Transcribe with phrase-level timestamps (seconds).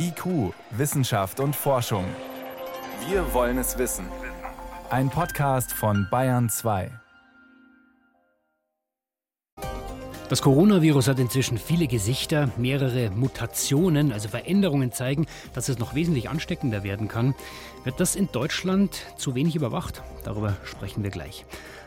[0.00, 2.04] IQ, Wissenschaft und Forschung.
[3.08, 4.04] Wir wollen es wissen.
[4.90, 6.90] Ein Podcast von Bayern 2.
[10.28, 16.28] Das Coronavirus hat inzwischen viele Gesichter, mehrere Mutationen, also Veränderungen zeigen, dass es noch wesentlich
[16.28, 17.34] ansteckender werden kann.
[17.82, 20.02] Wird das in Deutschland zu wenig überwacht?
[20.22, 21.44] Darüber sprechen wir gleich.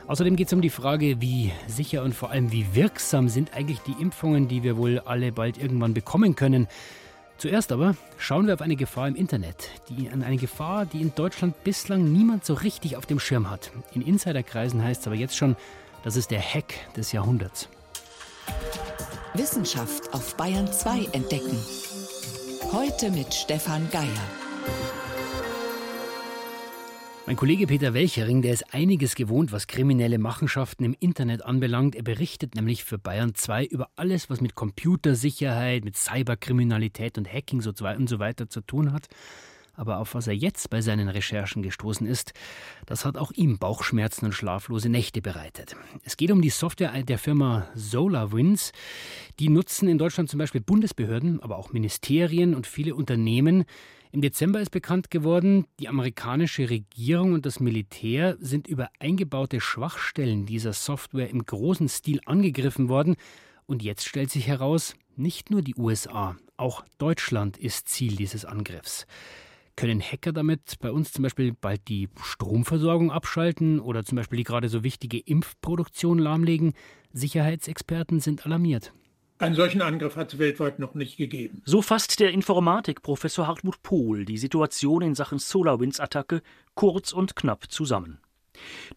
[0.08, 3.80] Außerdem geht es um die Frage, wie sicher und vor allem wie wirksam sind eigentlich
[3.80, 6.68] die Impfungen, die wir wohl alle bald irgendwann bekommen können.
[7.42, 11.16] Zuerst aber schauen wir auf eine Gefahr im Internet, die an eine Gefahr, die in
[11.16, 13.72] Deutschland bislang niemand so richtig auf dem Schirm hat.
[13.96, 15.56] In Insiderkreisen heißt es aber jetzt schon,
[16.04, 17.68] das ist der Hack des Jahrhunderts.
[19.34, 21.58] Wissenschaft auf Bayern 2 entdecken.
[22.72, 24.41] Heute mit Stefan Geier.
[27.32, 31.96] Mein Kollege Peter Welchering, der ist einiges gewohnt, was kriminelle Machenschaften im Internet anbelangt.
[31.96, 37.64] Er berichtet nämlich für Bayern 2 über alles, was mit Computersicherheit, mit Cyberkriminalität und Hacking
[37.66, 39.08] und so weiter zu tun hat.
[39.76, 42.34] Aber auf was er jetzt bei seinen Recherchen gestoßen ist,
[42.86, 45.78] das hat auch ihm Bauchschmerzen und schlaflose Nächte bereitet.
[46.04, 48.74] Es geht um die Software der Firma SolarWinds.
[49.40, 53.64] Die nutzen in Deutschland zum Beispiel Bundesbehörden, aber auch Ministerien und viele Unternehmen,
[54.14, 60.46] im Dezember ist bekannt geworden, die amerikanische Regierung und das Militär sind über eingebaute Schwachstellen
[60.46, 63.16] dieser Software im großen Stil angegriffen worden.
[63.68, 69.06] Und jetzt stellt sich heraus, nicht nur die USA, auch Deutschland ist Ziel dieses Angriffs.
[69.78, 74.44] Können Hacker damit bei uns zum Beispiel bald die Stromversorgung abschalten oder zum Beispiel die
[74.44, 76.74] gerade so wichtige Impfproduktion lahmlegen?
[77.14, 78.94] Sicherheitsexperten sind alarmiert.
[79.42, 81.64] Einen solchen Angriff hat es weltweit noch nicht gegeben.
[81.66, 86.44] So fasst der Informatikprofessor Hartmut Pohl die Situation in Sachen SolarWinds-Attacke
[86.76, 88.20] kurz und knapp zusammen.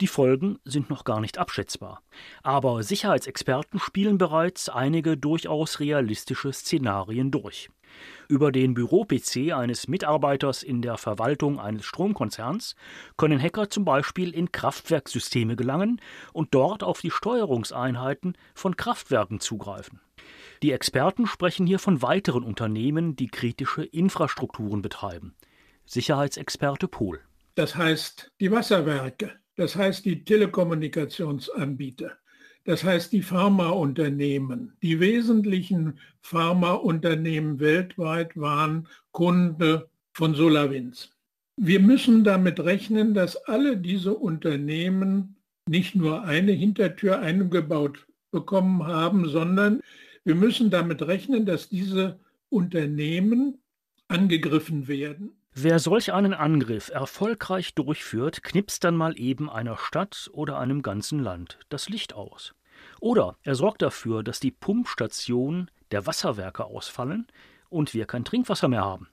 [0.02, 2.02] Die Folgen sind noch gar nicht abschätzbar,
[2.42, 7.70] aber Sicherheitsexperten spielen bereits einige durchaus realistische Szenarien durch.
[8.28, 12.74] Über den Büro-PC eines Mitarbeiters in der Verwaltung eines Stromkonzerns
[13.16, 16.02] können Hacker zum Beispiel in Kraftwerksysteme gelangen
[16.34, 20.00] und dort auf die Steuerungseinheiten von Kraftwerken zugreifen.
[20.64, 25.34] Die Experten sprechen hier von weiteren Unternehmen, die kritische Infrastrukturen betreiben.
[25.84, 27.20] Sicherheitsexperte Pohl.
[27.54, 32.12] Das heißt die Wasserwerke, das heißt die Telekommunikationsanbieter,
[32.64, 34.74] das heißt die Pharmaunternehmen.
[34.80, 41.10] Die wesentlichen Pharmaunternehmen weltweit waren Kunde von SolarWinds.
[41.58, 45.36] Wir müssen damit rechnen, dass alle diese Unternehmen
[45.68, 49.82] nicht nur eine Hintertür eingebaut bekommen haben, sondern
[50.24, 52.18] wir müssen damit rechnen, dass diese
[52.48, 53.58] Unternehmen
[54.08, 55.36] angegriffen werden.
[55.54, 61.20] Wer solch einen Angriff erfolgreich durchführt, knipst dann mal eben einer Stadt oder einem ganzen
[61.20, 62.54] Land das Licht aus.
[63.00, 67.28] Oder er sorgt dafür, dass die Pumpstationen der Wasserwerke ausfallen,
[67.74, 69.08] und wir kein Trinkwasser mehr haben.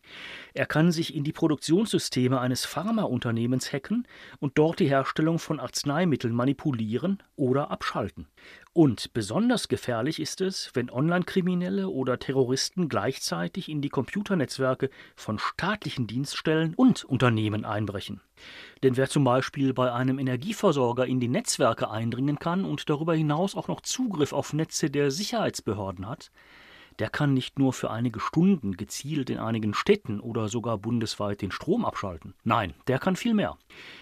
[0.54, 4.08] Er kann sich in die Produktionssysteme eines Pharmaunternehmens hacken
[4.40, 8.28] und dort die Herstellung von Arzneimitteln manipulieren oder abschalten.
[8.74, 16.08] Und besonders gefährlich ist es, wenn Online-Kriminelle oder Terroristen gleichzeitig in die Computernetzwerke von staatlichen
[16.08, 18.22] Dienststellen und Unternehmen einbrechen.
[18.82, 23.56] Denn wer zum Beispiel bei einem Energieversorger in die Netzwerke eindringen kann und darüber hinaus
[23.56, 26.32] auch noch Zugriff auf Netze der Sicherheitsbehörden hat,
[27.00, 31.52] der kann nicht nur für einige Stunden gezielt in einigen Städten oder sogar bundesweit den
[31.52, 32.34] Strom abschalten.
[32.44, 33.58] Nein, der kann viel mehr.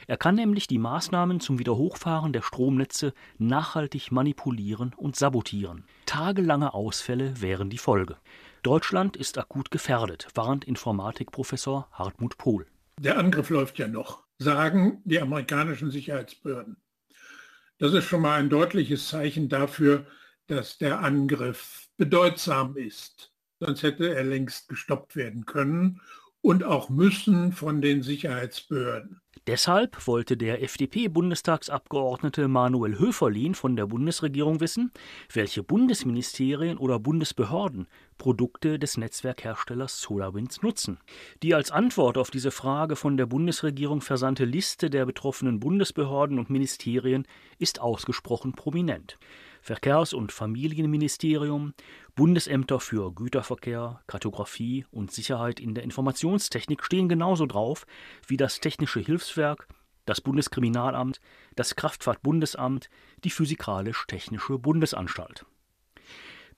[0.08, 5.86] Er kann nämlich die Maßnahmen zum Wiederhochfahren der Stromnetze nachhaltig manipulieren und sabotieren.
[6.06, 8.18] Tagelange Ausfälle wären die Folge.
[8.64, 12.68] Deutschland ist akut gefährdet, warnt Informatikprofessor Hartmut Pohl.
[13.00, 16.76] Der Angriff läuft ja noch, sagen die amerikanischen Sicherheitsbehörden.
[17.78, 20.06] Das ist schon mal ein deutliches Zeichen dafür,
[20.50, 23.32] dass der Angriff bedeutsam ist.
[23.60, 26.02] Sonst hätte er längst gestoppt werden können
[26.42, 29.22] und auch müssen von den Sicherheitsbehörden.
[29.48, 34.92] Deshalb wollte der FDP-Bundestagsabgeordnete Manuel Höferlin von der Bundesregierung wissen,
[35.34, 41.00] welche Bundesministerien oder Bundesbehörden Produkte des Netzwerkherstellers SolarWinds nutzen.
[41.42, 46.50] Die als Antwort auf diese Frage von der Bundesregierung versandte Liste der betroffenen Bundesbehörden und
[46.50, 47.26] Ministerien
[47.58, 49.18] ist ausgesprochen prominent.
[49.62, 51.74] Verkehrs- und Familienministerium,
[52.16, 57.86] Bundesämter für Güterverkehr, Kartografie und Sicherheit in der Informationstechnik stehen genauso drauf
[58.28, 59.68] wie das Technische Hilfswerk,
[60.06, 61.22] das Bundeskriminalamt,
[61.56, 62.90] das Kraftfahrtbundesamt,
[63.24, 65.46] die Physikalisch-Technische Bundesanstalt.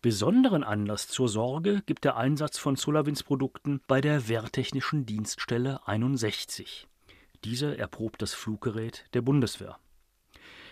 [0.02, 6.88] Besonderen Anlass zur Sorge gibt der Einsatz von SolarWinds-Produkten bei der Wehrtechnischen Dienststelle 61.
[7.44, 9.78] Diese erprobt das Fluggerät der Bundeswehr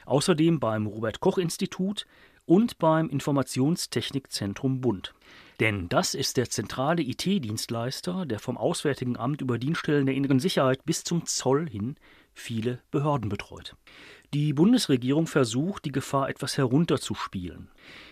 [0.09, 2.05] außerdem beim Robert Koch Institut
[2.45, 5.13] und beim Informationstechnikzentrum Bund.
[5.59, 10.83] Denn das ist der zentrale IT-Dienstleister, der vom Auswärtigen Amt über Dienststellen der inneren Sicherheit
[10.85, 11.95] bis zum Zoll hin
[12.33, 13.75] viele Behörden betreut.
[14.33, 17.69] Die Bundesregierung versucht, die Gefahr etwas herunterzuspielen.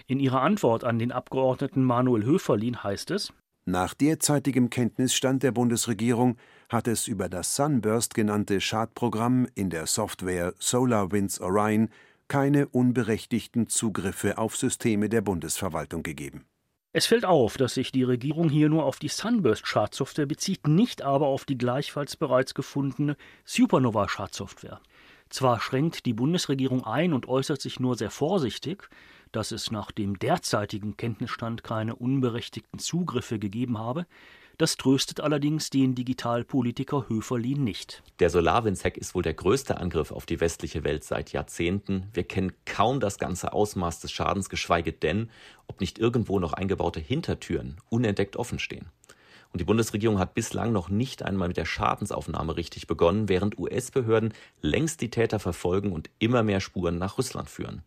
[0.08, 3.34] In ihrer Antwort an den Abgeordneten Manuel Höferlin heißt es,
[3.68, 6.38] nach derzeitigem Kenntnisstand der Bundesregierung
[6.70, 11.90] hat es über das Sunburst genannte Schadprogramm in der Software SolarWinds Orion
[12.30, 16.46] keine unberechtigten Zugriffe auf Systeme der Bundesverwaltung gegeben.
[16.94, 21.28] Es fällt auf, dass sich die Regierung hier nur auf die Sunburst-Schadsoftware bezieht, nicht aber
[21.28, 24.80] auf die gleichfalls bereits gefundene Supernova-Schadsoftware.
[25.30, 28.90] Zwar schränkt die Bundesregierung ein und äußert sich nur sehr vorsichtig,
[29.32, 34.06] dass es nach dem derzeitigen Kenntnisstand keine unberechtigten Zugriffe gegeben habe,
[34.58, 38.02] das tröstet allerdings den Digitalpolitiker Höferlin nicht.
[38.20, 42.08] Der SolarWinds-Hack ist wohl der größte Angriff auf die westliche Welt seit Jahrzehnten.
[42.12, 45.30] Wir kennen kaum das ganze Ausmaß des Schadens, geschweige denn,
[45.68, 48.88] ob nicht irgendwo noch eingebaute Hintertüren unentdeckt offen stehen.
[49.54, 54.34] Und die Bundesregierung hat bislang noch nicht einmal mit der Schadensaufnahme richtig begonnen, während US-Behörden
[54.62, 57.84] längst die Täter verfolgen und immer mehr Spuren nach Russland führen.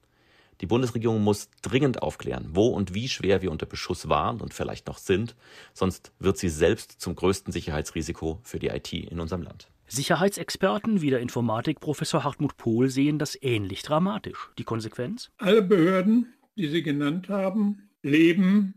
[0.61, 4.87] Die Bundesregierung muss dringend aufklären, wo und wie schwer wir unter Beschuss waren und vielleicht
[4.87, 5.35] noch sind,
[5.73, 9.69] sonst wird sie selbst zum größten Sicherheitsrisiko für die IT in unserem Land.
[9.89, 14.51] Sicherheitsexperten wie der Informatikprofessor Hartmut Pohl sehen das ähnlich dramatisch.
[14.59, 15.31] Die Konsequenz?
[15.39, 18.75] Alle Behörden, die Sie genannt haben, leben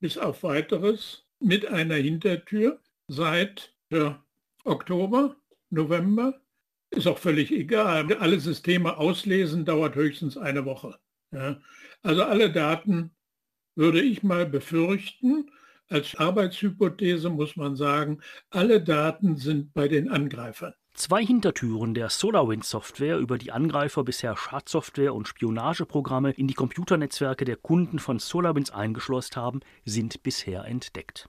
[0.00, 2.78] bis auf weiteres mit einer Hintertür
[3.08, 4.22] seit ja,
[4.64, 5.36] Oktober,
[5.70, 6.40] November.
[6.90, 8.12] Ist auch völlig egal.
[8.14, 10.98] Alle Systeme auslesen dauert höchstens eine Woche.
[11.32, 11.60] Ja.
[12.02, 13.10] Also alle Daten
[13.74, 15.50] würde ich mal befürchten,
[15.88, 18.20] als Arbeitshypothese muss man sagen,
[18.50, 20.74] alle Daten sind bei den Angreifern.
[20.94, 27.56] Zwei Hintertüren der SolarWinds-Software, über die Angreifer bisher Schadsoftware und Spionageprogramme in die Computernetzwerke der
[27.56, 31.28] Kunden von SolarWinds eingeschlossen haben, sind bisher entdeckt.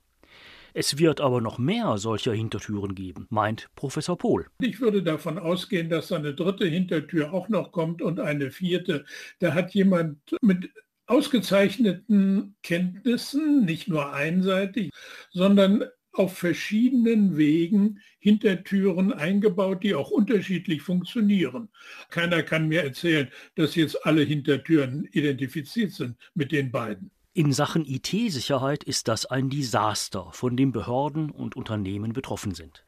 [0.74, 4.48] Es wird aber noch mehr solcher Hintertüren geben, meint Professor Pohl.
[4.60, 9.06] Ich würde davon ausgehen, dass eine dritte Hintertür auch noch kommt und eine vierte.
[9.40, 10.70] Da hat jemand mit
[11.08, 14.92] ausgezeichneten Kenntnissen, nicht nur einseitig,
[15.32, 21.70] sondern auf verschiedenen Wegen Hintertüren eingebaut, die auch unterschiedlich funktionieren.
[22.10, 27.12] Keiner kann mir erzählen, dass jetzt alle Hintertüren identifiziert sind mit den beiden.
[27.38, 32.84] In Sachen IT-Sicherheit ist das ein Desaster, von dem Behörden und Unternehmen betroffen sind.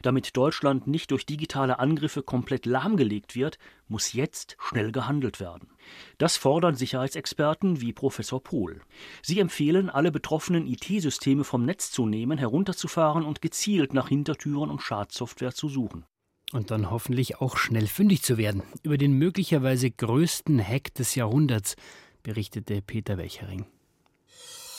[0.00, 3.58] Damit Deutschland nicht durch digitale Angriffe komplett lahmgelegt wird,
[3.88, 5.68] muss jetzt schnell gehandelt werden.
[6.16, 8.80] Das fordern Sicherheitsexperten wie Professor Pohl.
[9.20, 14.80] Sie empfehlen, alle betroffenen IT-Systeme vom Netz zu nehmen, herunterzufahren und gezielt nach Hintertüren und
[14.80, 16.06] Schadsoftware zu suchen.
[16.52, 18.62] Und dann hoffentlich auch schnell fündig zu werden.
[18.82, 21.76] Über den möglicherweise größten Hack des Jahrhunderts
[22.22, 23.66] berichtete Peter Welchering.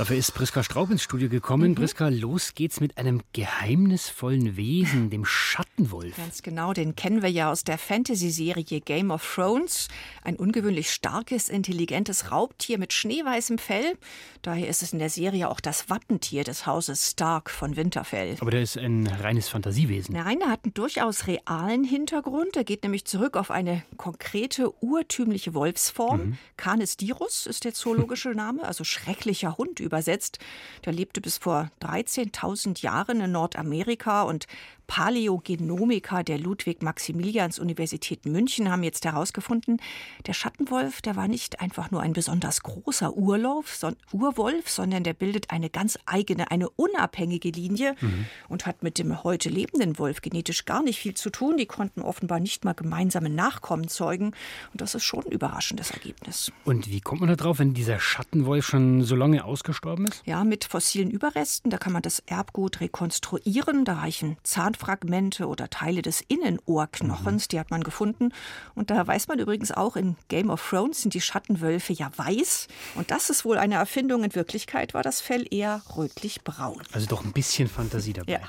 [0.00, 1.72] Dafür ist Priska Straub ins Studio gekommen.
[1.72, 1.74] Mhm.
[1.74, 6.16] Priska, los geht's mit einem geheimnisvollen Wesen, dem Schattenwolf.
[6.16, 9.88] Ganz genau, den kennen wir ja aus der Fantasy-Serie Game of Thrones.
[10.24, 13.92] Ein ungewöhnlich starkes, intelligentes Raubtier mit schneeweißem Fell.
[14.40, 18.38] Daher ist es in der Serie auch das Wappentier des Hauses Stark von Winterfell.
[18.40, 20.14] Aber der ist ein reines Fantasiewesen.
[20.14, 22.56] Nein, der hat einen durchaus realen Hintergrund.
[22.56, 26.20] Er geht nämlich zurück auf eine konkrete, urtümliche Wolfsform.
[26.20, 26.38] Mhm.
[26.56, 30.38] Canis dirus ist der zoologische Name, also schrecklicher Hund übersetzt.
[30.84, 34.46] Der lebte bis vor 13.000 Jahren in Nordamerika und
[34.90, 39.80] Paläogenomiker der Ludwig-Maximilians-Universität München haben jetzt herausgefunden,
[40.26, 45.14] der Schattenwolf, der war nicht einfach nur ein besonders großer Urlauf, so, Urwolf, sondern der
[45.14, 48.26] bildet eine ganz eigene, eine unabhängige Linie mhm.
[48.48, 51.56] und hat mit dem heute lebenden Wolf genetisch gar nicht viel zu tun.
[51.56, 54.32] Die konnten offenbar nicht mal gemeinsame Nachkommen zeugen.
[54.72, 56.50] Und das ist schon ein überraschendes Ergebnis.
[56.64, 60.26] Und wie kommt man da drauf, wenn dieser Schattenwolf schon so lange ausgestorben ist?
[60.26, 61.70] Ja, mit fossilen Überresten.
[61.70, 63.84] Da kann man das Erbgut rekonstruieren.
[63.84, 67.48] Da reichen Zahnfleisch Fragmente oder Teile des Innenohrknochens, mhm.
[67.50, 68.32] die hat man gefunden.
[68.74, 72.66] Und da weiß man übrigens auch, in Game of Thrones sind die Schattenwölfe ja weiß.
[72.94, 74.24] Und das ist wohl eine Erfindung.
[74.24, 76.82] In Wirklichkeit war das Fell eher rötlich-braun.
[76.92, 78.32] Also doch ein bisschen Fantasie dabei.
[78.32, 78.40] Ja.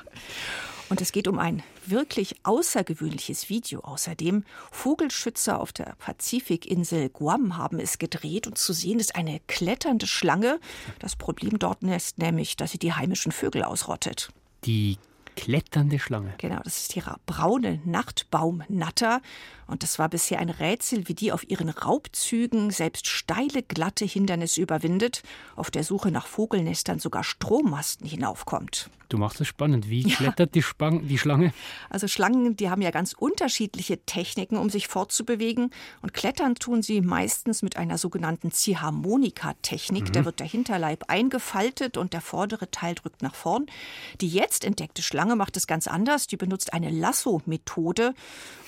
[0.88, 3.80] Und es geht um ein wirklich außergewöhnliches Video.
[3.80, 10.06] Außerdem Vogelschützer auf der Pazifikinsel Guam haben es gedreht und zu sehen ist eine kletternde
[10.06, 10.60] Schlange.
[10.98, 14.28] Das Problem dort ist nämlich, dass sie die heimischen Vögel ausrottet.
[14.64, 14.98] Die
[15.36, 16.34] Kletternde Schlange.
[16.38, 19.20] Genau, das ist die braune Nachtbaumnatter.
[19.66, 24.60] Und das war bisher ein Rätsel, wie die auf ihren Raubzügen selbst steile, glatte Hindernisse
[24.60, 25.22] überwindet,
[25.56, 28.90] auf der Suche nach Vogelnestern sogar Strommasten hinaufkommt.
[29.12, 29.90] Du machst es spannend.
[29.90, 31.52] Wie klettert die, Spang die Schlange?
[31.90, 35.70] Also Schlangen, die haben ja ganz unterschiedliche Techniken, um sich fortzubewegen.
[36.00, 40.08] Und klettern tun sie meistens mit einer sogenannten Ziehharmonika-Technik.
[40.08, 40.12] Mhm.
[40.12, 43.66] Da wird der Hinterleib eingefaltet und der vordere Teil drückt nach vorn.
[44.22, 46.26] Die jetzt entdeckte Schlange macht es ganz anders.
[46.26, 48.12] Die benutzt eine Lasso-Methode.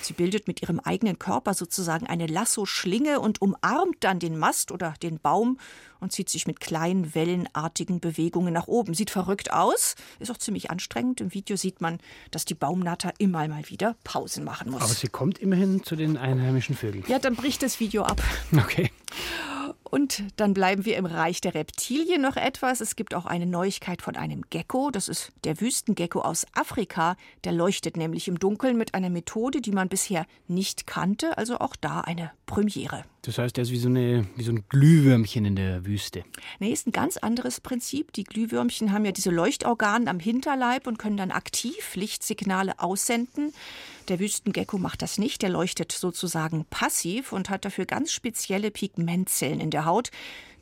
[0.00, 4.94] Sie bildet mit ihrem eigenen Körper sozusagen eine Lasso-Schlinge und umarmt dann den Mast oder
[5.02, 5.58] den Baum
[5.98, 8.94] und zieht sich mit kleinen wellenartigen Bewegungen nach oben.
[8.94, 11.20] Sieht verrückt aus, ist auch ziemlich anstrengend.
[11.20, 11.98] Im Video sieht man,
[12.30, 14.82] dass die Baumnatter immer mal wieder Pausen machen muss.
[14.82, 17.02] Aber sie kommt immerhin zu den einheimischen Vögeln.
[17.08, 18.22] Ja, dann bricht das Video ab.
[18.56, 18.92] Okay.
[19.94, 22.80] Und dann bleiben wir im Reich der Reptilien noch etwas.
[22.80, 24.90] Es gibt auch eine Neuigkeit von einem Gecko.
[24.90, 27.16] Das ist der Wüstengecko aus Afrika.
[27.44, 31.38] Der leuchtet nämlich im Dunkeln mit einer Methode, die man bisher nicht kannte.
[31.38, 33.04] Also auch da eine Premiere.
[33.24, 36.24] Das heißt, er ist wie so, eine, wie so ein Glühwürmchen in der Wüste.
[36.58, 38.12] Nee, ist ein ganz anderes Prinzip.
[38.12, 43.54] Die Glühwürmchen haben ja diese Leuchtorgane am Hinterleib und können dann aktiv Lichtsignale aussenden.
[44.08, 45.40] Der Wüstengecko macht das nicht.
[45.40, 50.10] Der leuchtet sozusagen passiv und hat dafür ganz spezielle Pigmentzellen in der Haut.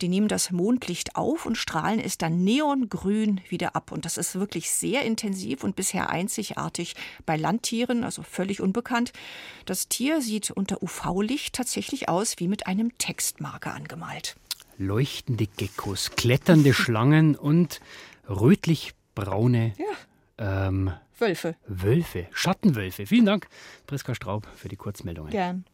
[0.02, 3.92] Die nehmen das Mondlicht auf und strahlen es dann neongrün wieder ab.
[3.92, 9.12] Und das ist wirklich sehr intensiv und bisher einzigartig bei Landtieren, also völlig unbekannt.
[9.64, 14.34] Das Tier sieht unter UV-Licht tatsächlich aus wie mit einem Textmarker angemalt.
[14.76, 17.80] Leuchtende Geckos, kletternde Schlangen und
[18.28, 20.66] rötlich-braune ja.
[20.66, 21.54] ähm, Wölfe.
[21.68, 23.06] Wölfe, Schattenwölfe.
[23.06, 23.46] Vielen Dank,
[23.86, 25.30] Priska Straub, für die Kurzmeldungen.
[25.30, 25.64] Gern.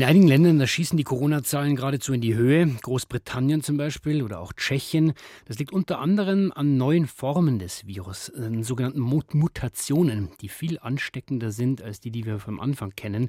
[0.00, 2.66] In einigen Ländern, da schießen die Corona-Zahlen geradezu in die Höhe.
[2.66, 5.12] Großbritannien zum Beispiel oder auch Tschechien.
[5.44, 11.50] Das liegt unter anderem an neuen Formen des Virus, an sogenannten Mutationen, die viel ansteckender
[11.50, 13.28] sind als die, die wir vom Anfang kennen.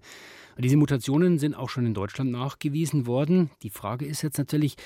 [0.56, 3.50] Und diese Mutationen sind auch schon in Deutschland nachgewiesen worden.
[3.64, 4.78] Die Frage ist jetzt natürlich,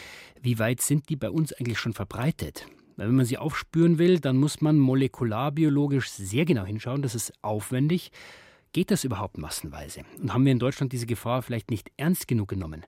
[0.42, 2.66] wie weit sind die bei uns eigentlich schon verbreitet?
[2.98, 7.04] Weil wenn man sie aufspüren will, dann muss man molekularbiologisch sehr genau hinschauen.
[7.04, 8.12] Das ist aufwendig.
[8.76, 10.02] Geht das überhaupt massenweise?
[10.22, 12.86] Und haben wir in Deutschland diese Gefahr vielleicht nicht ernst genug genommen?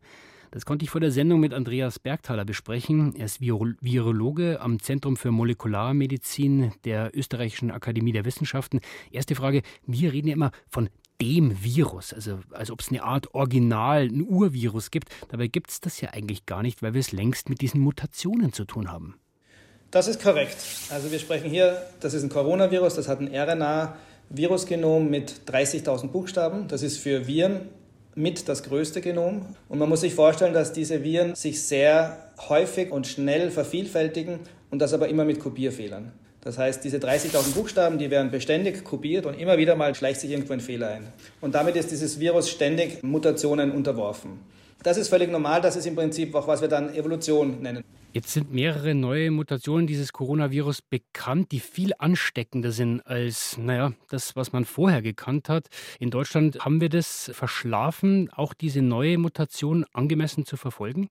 [0.52, 3.16] Das konnte ich vor der Sendung mit Andreas Bergthaler besprechen.
[3.16, 8.82] Er ist Virologe am Zentrum für Molekularmedizin der Österreichischen Akademie der Wissenschaften.
[9.14, 10.90] Erste Frage, wir reden ja immer von
[11.22, 15.08] dem Virus, also als ob es eine Art Original, ein Urvirus gibt.
[15.30, 18.52] Dabei gibt es das ja eigentlich gar nicht, weil wir es längst mit diesen Mutationen
[18.52, 19.16] zu tun haben.
[19.90, 20.58] Das ist korrekt.
[20.90, 23.96] Also wir sprechen hier, das ist ein Coronavirus, das hat ein RNA
[24.30, 26.68] Virusgenom mit 30.000 Buchstaben.
[26.68, 27.62] Das ist für Viren
[28.16, 29.46] mit das größte Genom.
[29.70, 32.18] Und man muss sich vorstellen, dass diese Viren sich sehr
[32.50, 34.40] häufig und schnell vervielfältigen
[34.72, 36.12] und das aber immer mit Kopierfehlern.
[36.42, 40.32] Das heißt, diese 30.000 Buchstaben, die werden beständig kopiert und immer wieder mal schleicht sich
[40.32, 41.08] irgendwo ein Fehler ein.
[41.42, 44.40] Und damit ist dieses Virus ständig Mutationen unterworfen.
[44.84, 47.84] Das ist völlig normal, das ist im Prinzip auch, was wir dann Evolution nennen.
[48.14, 54.36] Jetzt sind mehrere neue Mutationen dieses Coronavirus bekannt, die viel ansteckender sind als, naja, das,
[54.36, 55.68] was man vorher gekannt hat.
[56.00, 61.10] In Deutschland haben wir das verschlafen, auch diese neue Mutation angemessen zu verfolgen?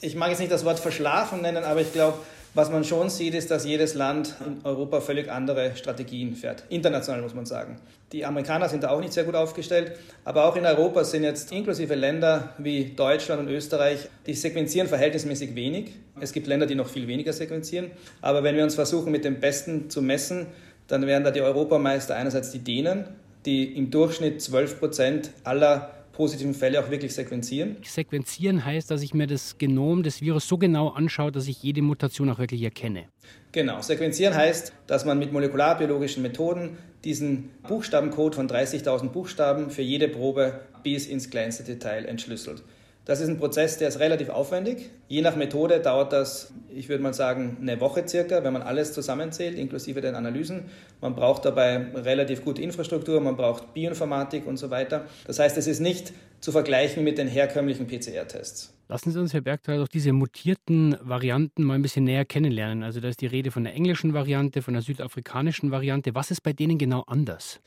[0.00, 2.18] Ich mag jetzt nicht das Wort verschlafen nennen, aber ich glaube,
[2.54, 6.64] was man schon sieht, ist, dass jedes Land in Europa völlig andere Strategien fährt.
[6.68, 7.76] International muss man sagen.
[8.12, 9.92] Die Amerikaner sind da auch nicht sehr gut aufgestellt,
[10.24, 15.54] aber auch in Europa sind jetzt inklusive Länder wie Deutschland und Österreich, die sequenzieren verhältnismäßig
[15.54, 15.92] wenig.
[16.20, 17.92] Es gibt Länder, die noch viel weniger sequenzieren.
[18.20, 20.46] Aber wenn wir uns versuchen, mit dem Besten zu messen,
[20.88, 23.04] dann wären da die Europameister einerseits die Dänen,
[23.46, 27.78] die im Durchschnitt 12 Prozent aller positiven Fälle auch wirklich sequenzieren.
[27.82, 31.80] Sequenzieren heißt, dass ich mir das Genom des Virus so genau anschaue, dass ich jede
[31.80, 33.04] Mutation auch wirklich erkenne.
[33.52, 40.08] Genau, sequenzieren heißt, dass man mit molekularbiologischen Methoden diesen Buchstabencode von 30.000 Buchstaben für jede
[40.08, 42.64] Probe bis ins kleinste Detail entschlüsselt.
[43.10, 44.88] Das ist ein Prozess, der ist relativ aufwendig.
[45.08, 48.92] Je nach Methode dauert das, ich würde mal sagen, eine Woche circa, wenn man alles
[48.92, 50.66] zusammenzählt, inklusive den Analysen.
[51.00, 55.06] Man braucht dabei relativ gute Infrastruktur, man braucht Bioinformatik und so weiter.
[55.26, 58.72] Das heißt, es ist nicht zu vergleichen mit den herkömmlichen PCR-Tests.
[58.86, 62.84] Lassen Sie uns, Herr Bergthal, doch diese mutierten Varianten mal ein bisschen näher kennenlernen.
[62.84, 66.14] Also da ist die Rede von der englischen Variante, von der südafrikanischen Variante.
[66.14, 67.58] Was ist bei denen genau anders?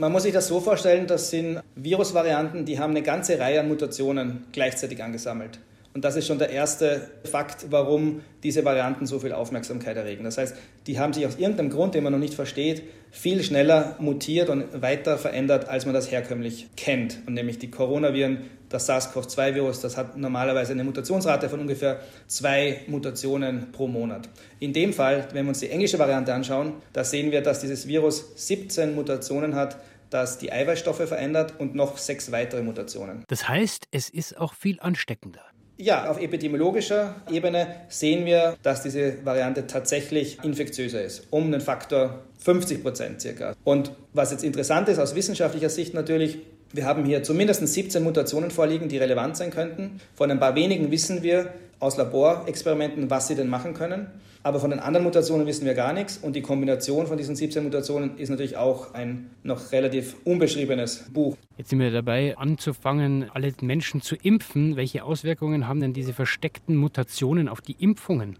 [0.00, 3.68] Man muss sich das so vorstellen, das sind Virusvarianten, die haben eine ganze Reihe an
[3.68, 5.58] Mutationen gleichzeitig angesammelt.
[5.92, 10.24] Und das ist schon der erste Fakt, warum diese Varianten so viel Aufmerksamkeit erregen.
[10.24, 10.54] Das heißt,
[10.86, 14.80] die haben sich aus irgendeinem Grund, den man noch nicht versteht, viel schneller mutiert und
[14.80, 17.18] weiter verändert, als man das herkömmlich kennt.
[17.26, 18.38] Und nämlich die Coronaviren,
[18.70, 24.28] das SARS-CoV-2-Virus, das hat normalerweise eine Mutationsrate von ungefähr zwei Mutationen pro Monat.
[24.60, 27.88] In dem Fall, wenn wir uns die englische Variante anschauen, da sehen wir, dass dieses
[27.88, 29.76] Virus 17 Mutationen hat,
[30.10, 33.24] das die Eiweißstoffe verändert und noch sechs weitere Mutationen.
[33.28, 35.42] Das heißt, es ist auch viel ansteckender.
[35.78, 42.18] Ja, auf epidemiologischer Ebene sehen wir, dass diese Variante tatsächlich infektiöser ist, um einen Faktor
[42.40, 43.54] 50 Prozent circa.
[43.64, 46.40] Und was jetzt interessant ist aus wissenschaftlicher Sicht natürlich,
[46.72, 50.02] wir haben hier zumindest 17 Mutationen vorliegen, die relevant sein könnten.
[50.14, 54.08] Von ein paar wenigen wissen wir aus Laborexperimenten, was sie denn machen können.
[54.42, 56.16] Aber von den anderen Mutationen wissen wir gar nichts.
[56.16, 61.36] Und die Kombination von diesen 17 Mutationen ist natürlich auch ein noch relativ unbeschriebenes Buch.
[61.58, 64.76] Jetzt sind wir dabei, anzufangen, alle Menschen zu impfen.
[64.76, 68.36] Welche Auswirkungen haben denn diese versteckten Mutationen auf die Impfungen?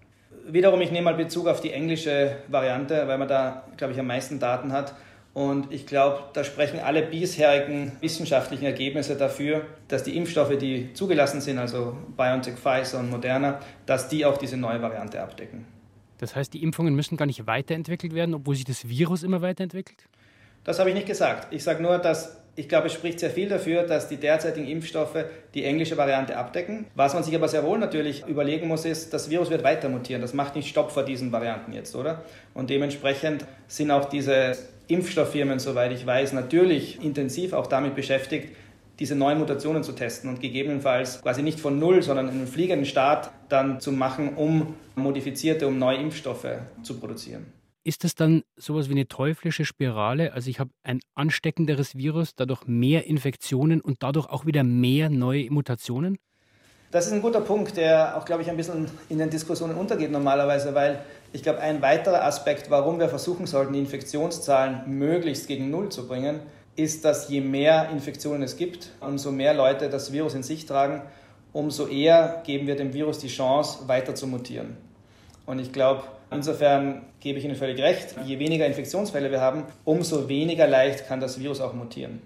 [0.49, 4.07] Wiederum, ich nehme mal Bezug auf die englische Variante, weil man da, glaube ich, am
[4.07, 4.95] meisten Daten hat.
[5.35, 11.41] Und ich glaube, da sprechen alle bisherigen wissenschaftlichen Ergebnisse dafür, dass die Impfstoffe, die zugelassen
[11.41, 15.67] sind, also BioNTech, Pfizer und Moderna, dass die auch diese neue Variante abdecken.
[16.21, 20.05] Das heißt, die Impfungen müssen gar nicht weiterentwickelt werden, obwohl sich das Virus immer weiterentwickelt?
[20.65, 21.53] Das habe ich nicht gesagt.
[21.53, 25.25] Ich sage nur, dass ich glaube, es spricht sehr viel dafür, dass die derzeitigen Impfstoffe
[25.55, 26.85] die englische Variante abdecken.
[26.95, 30.21] Was man sich aber sehr wohl natürlich überlegen muss, ist, das Virus wird weiter mutieren.
[30.21, 32.23] Das macht nicht Stopp vor diesen Varianten jetzt, oder?
[32.53, 34.59] Und dementsprechend sind auch diese
[34.89, 38.55] Impfstofffirmen, soweit ich weiß, natürlich intensiv auch damit beschäftigt,
[38.99, 43.31] diese neuen Mutationen zu testen und gegebenenfalls quasi nicht von Null, sondern einen fliegenden Start
[43.51, 46.49] dann zu machen, um modifizierte, um neue Impfstoffe
[46.83, 47.47] zu produzieren.
[47.83, 50.35] Ist das dann sowas wie eine teuflische Spirale?
[50.35, 55.51] Also ich habe ein ansteckenderes Virus, dadurch mehr Infektionen und dadurch auch wieder mehr neue
[55.51, 56.19] Mutationen?
[56.91, 60.11] Das ist ein guter Punkt, der auch, glaube ich, ein bisschen in den Diskussionen untergeht
[60.11, 61.01] normalerweise, weil
[61.33, 66.09] ich glaube, ein weiterer Aspekt, warum wir versuchen sollten, die Infektionszahlen möglichst gegen Null zu
[66.09, 66.41] bringen,
[66.75, 71.03] ist, dass je mehr Infektionen es gibt, umso mehr Leute das Virus in sich tragen,
[71.53, 74.77] umso eher geben wir dem Virus die Chance, weiter zu mutieren.
[75.47, 80.29] Und ich glaube, insofern gebe ich Ihnen völlig recht, je weniger Infektionsfälle wir haben, umso
[80.29, 82.21] weniger leicht kann das Virus auch mutieren.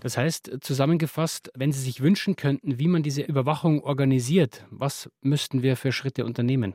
[0.00, 5.62] Das heißt, zusammengefasst, wenn Sie sich wünschen könnten, wie man diese Überwachung organisiert, was müssten
[5.62, 6.74] wir für Schritte unternehmen?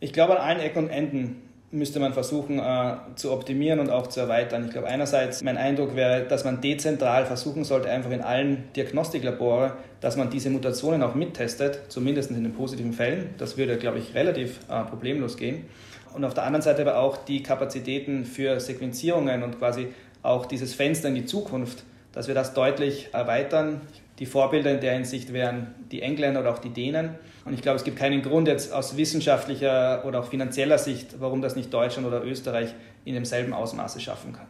[0.00, 4.08] Ich glaube, an allen Ecken und Enden müsste man versuchen äh, zu optimieren und auch
[4.08, 4.64] zu erweitern.
[4.64, 9.74] Ich glaube, einerseits mein Eindruck wäre, dass man dezentral versuchen sollte, einfach in allen Diagnostiklabore,
[10.00, 13.30] dass man diese Mutationen auch mittestet, zumindest in den positiven Fällen.
[13.38, 15.66] Das würde, glaube ich, relativ äh, problemlos gehen.
[16.12, 19.88] Und auf der anderen Seite aber auch die Kapazitäten für Sequenzierungen und quasi
[20.22, 23.80] auch dieses Fenster in die Zukunft, dass wir das deutlich erweitern.
[24.18, 27.14] Die Vorbilder in der Hinsicht wären die Engländer oder auch die Dänen.
[27.44, 31.40] Und ich glaube, es gibt keinen Grund jetzt aus wissenschaftlicher oder auch finanzieller Sicht, warum
[31.40, 34.46] das nicht Deutschland oder Österreich in demselben Ausmaße schaffen kann.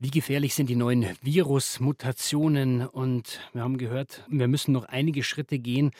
[0.00, 2.84] Wie gefährlich sind die neuen Virusmutationen?
[2.84, 5.92] Und wir haben gehört, wir müssen noch einige Schritte gehen,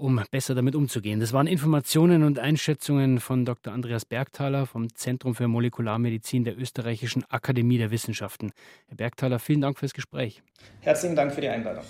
[0.00, 1.20] um besser damit umzugehen.
[1.20, 3.72] Das waren Informationen und Einschätzungen von Dr.
[3.72, 8.52] Andreas Bergthaler vom Zentrum für Molekularmedizin der Österreichischen Akademie der Wissenschaften.
[8.88, 10.42] Herr Bergthaler, vielen Dank fürs Gespräch.
[10.80, 11.84] Herzlichen Dank für die Einladung.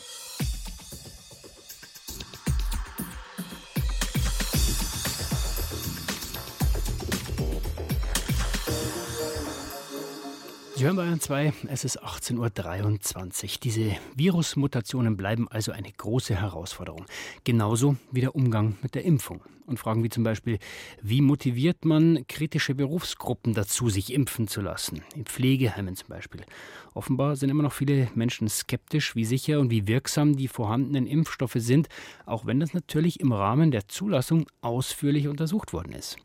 [10.81, 13.51] Sie hören Bayern 2, es ist 18.23 Uhr.
[13.63, 17.05] Diese Virusmutationen bleiben also eine große Herausforderung.
[17.45, 19.43] Genauso wie der Umgang mit der Impfung.
[19.67, 20.59] Und Fragen wie zum Beispiel,
[21.03, 25.03] wie motiviert man kritische Berufsgruppen dazu, sich impfen zu lassen?
[25.15, 26.47] In Pflegeheimen zum Beispiel.
[26.95, 31.57] Offenbar sind immer noch viele Menschen skeptisch, wie sicher und wie wirksam die vorhandenen Impfstoffe
[31.57, 31.91] sind,
[32.25, 36.17] auch wenn das natürlich im Rahmen der Zulassung ausführlich untersucht worden ist.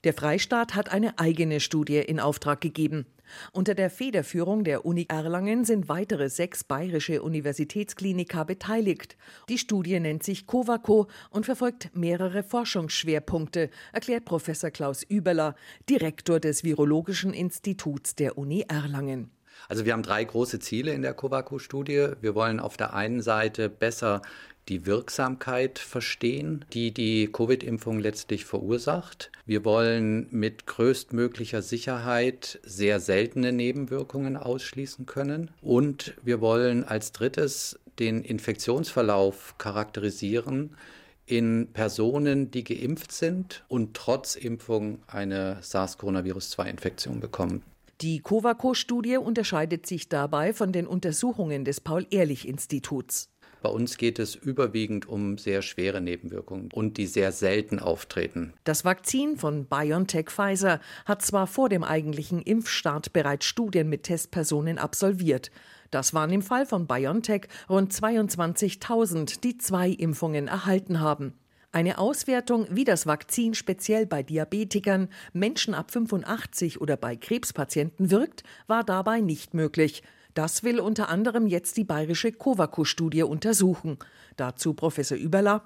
[0.03, 3.05] Der Freistaat hat eine eigene Studie in Auftrag gegeben.
[3.51, 9.17] Unter der Federführung der Uni Erlangen sind weitere sechs bayerische Universitätskliniker beteiligt.
[9.49, 15.55] Die Studie nennt sich COVACO und verfolgt mehrere Forschungsschwerpunkte, erklärt Professor Klaus Überler,
[15.89, 19.31] Direktor des Virologischen Instituts der Uni Erlangen.
[19.69, 22.09] Also wir haben drei große Ziele in der COVACO-Studie.
[22.21, 24.21] Wir wollen auf der einen Seite besser
[24.69, 29.31] die Wirksamkeit verstehen, die die Covid-Impfung letztlich verursacht.
[29.45, 35.51] Wir wollen mit größtmöglicher Sicherheit sehr seltene Nebenwirkungen ausschließen können.
[35.61, 40.75] Und wir wollen als drittes den Infektionsverlauf charakterisieren
[41.25, 47.63] in Personen, die geimpft sind und trotz Impfung eine SARS-CoV-2-Infektion bekommen.
[48.01, 53.29] Die Covaco-Studie unterscheidet sich dabei von den Untersuchungen des Paul-Ehrlich-Instituts.
[53.61, 58.53] Bei uns geht es überwiegend um sehr schwere Nebenwirkungen und die sehr selten auftreten.
[58.63, 64.77] Das Vakzin von BioNTech Pfizer hat zwar vor dem eigentlichen Impfstart bereits Studien mit Testpersonen
[64.77, 65.51] absolviert.
[65.91, 71.33] Das waren im Fall von BioNTech rund 22.000, die zwei Impfungen erhalten haben.
[71.71, 78.43] Eine Auswertung, wie das Vakzin speziell bei Diabetikern, Menschen ab 85 oder bei Krebspatienten wirkt,
[78.67, 80.01] war dabei nicht möglich.
[80.37, 83.97] Das will unter anderem jetzt die bayerische Covaco-Studie untersuchen.
[84.35, 85.63] Dazu Professor Überler.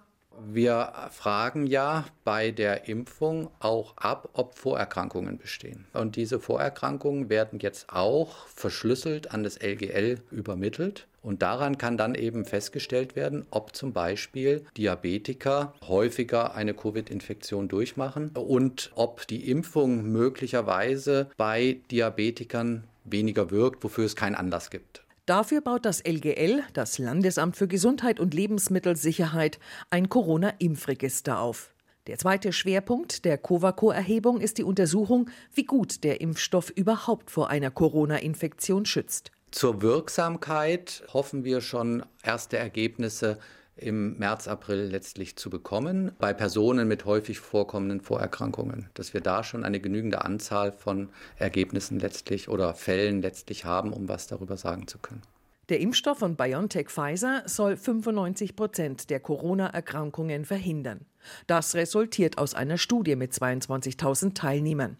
[0.48, 5.88] Wir fragen ja bei der Impfung auch ab, ob Vorerkrankungen bestehen.
[5.92, 11.06] Und diese Vorerkrankungen werden jetzt auch verschlüsselt an das LGL übermittelt.
[11.22, 18.32] Und daran kann dann eben festgestellt werden, ob zum Beispiel Diabetiker häufiger eine Covid-Infektion durchmachen
[18.34, 25.04] und ob die Impfung möglicherweise bei Diabetikern weniger wirkt, wofür es keinen Anlass gibt.
[25.26, 29.60] Dafür baut das LGL, das Landesamt für Gesundheit und Lebensmittelsicherheit,
[29.90, 31.74] ein Corona-Impfregister auf.
[32.08, 37.70] Der zweite Schwerpunkt der Covaco-Erhebung ist die Untersuchung, wie gut der Impfstoff überhaupt vor einer
[37.70, 39.32] Corona-Infektion schützt.
[39.52, 43.38] Zur Wirksamkeit hoffen wir schon erste Ergebnisse
[43.82, 49.44] im März, April letztlich zu bekommen, bei Personen mit häufig vorkommenden Vorerkrankungen, dass wir da
[49.44, 54.88] schon eine genügende Anzahl von Ergebnissen letztlich oder Fällen letztlich haben, um was darüber sagen
[54.88, 55.22] zu können.
[55.70, 61.06] Der Impfstoff von BioNTech Pfizer soll 95 Prozent der Corona-Erkrankungen verhindern.
[61.48, 64.98] Das resultiert aus einer Studie mit 22.000 Teilnehmern.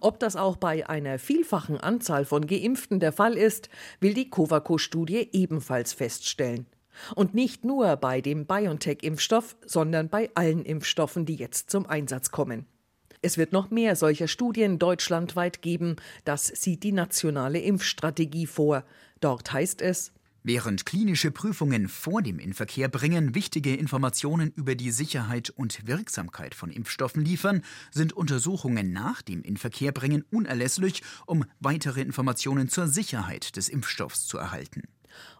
[0.00, 5.30] Ob das auch bei einer vielfachen Anzahl von Geimpften der Fall ist, will die Covaco-Studie
[5.32, 6.66] ebenfalls feststellen.
[7.14, 12.66] Und nicht nur bei dem BioNTech-Impfstoff, sondern bei allen Impfstoffen, die jetzt zum Einsatz kommen.
[13.22, 15.96] Es wird noch mehr solcher Studien deutschlandweit geben.
[16.24, 18.84] Das sieht die nationale Impfstrategie vor.
[19.20, 20.12] Dort heißt es,
[20.46, 26.70] Während klinische Prüfungen vor dem Inverkehr bringen wichtige Informationen über die Sicherheit und Wirksamkeit von
[26.70, 33.70] Impfstoffen liefern, sind Untersuchungen nach dem Inverkehr bringen unerlässlich, um weitere Informationen zur Sicherheit des
[33.70, 34.82] Impfstoffs zu erhalten.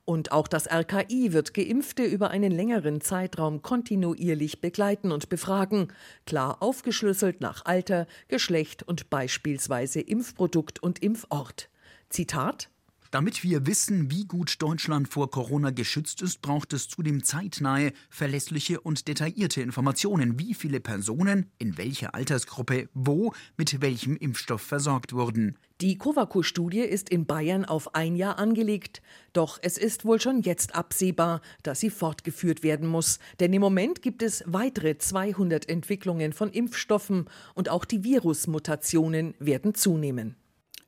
[0.04, 5.88] Und auch das RKI wird Geimpfte über einen längeren Zeitraum kontinuierlich begleiten und befragen,
[6.26, 11.70] klar aufgeschlüsselt nach Alter, Geschlecht und beispielsweise Impfprodukt und Impfort.
[12.10, 12.68] Zitat
[13.14, 18.80] damit wir wissen, wie gut Deutschland vor Corona geschützt ist, braucht es zudem zeitnahe, verlässliche
[18.80, 25.56] und detaillierte Informationen, wie viele Personen in welcher Altersgruppe wo mit welchem Impfstoff versorgt wurden.
[25.80, 29.00] Die Covaco-Studie ist in Bayern auf ein Jahr angelegt.
[29.32, 33.20] Doch es ist wohl schon jetzt absehbar, dass sie fortgeführt werden muss.
[33.38, 39.74] Denn im Moment gibt es weitere 200 Entwicklungen von Impfstoffen und auch die Virusmutationen werden
[39.74, 40.34] zunehmen.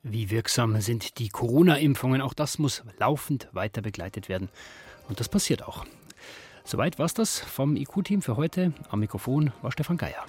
[0.09, 2.21] Wie wirksam sind die Corona-Impfungen?
[2.21, 4.47] Auch das muss laufend weiter begleitet werden.
[5.09, 5.85] Und das passiert auch.
[6.63, 8.73] Soweit war es das vom IQ-Team für heute.
[8.89, 10.25] Am Mikrofon war Stefan Geier.